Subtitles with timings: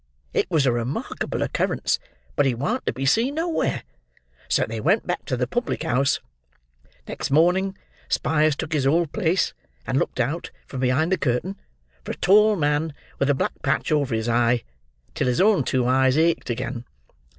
[0.33, 1.99] It was a remarkable occurrence,
[2.35, 3.83] but he warn't to be seen nowhere,
[4.47, 6.19] so they went back to the public house.
[7.07, 7.77] Next morning,
[8.09, 9.53] Spyers took his old place,
[9.85, 11.55] and looked out, from behind the curtain,
[12.03, 14.63] for a tall man with a black patch over his eye,
[15.13, 16.83] till his own two eyes ached again.